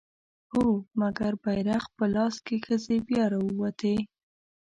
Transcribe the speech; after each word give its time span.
هو! 0.51 0.65
مګر 0.99 1.33
بيرغ 1.43 1.83
په 1.97 2.05
لاس 2.13 2.35
که 2.45 2.55
ښځې 2.65 2.97
بيا 3.07 3.23
راووتې 3.31 3.95